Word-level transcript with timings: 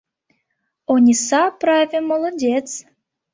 Ониса, 0.93 1.41
праве, 1.61 1.99
молодец... 2.09 2.67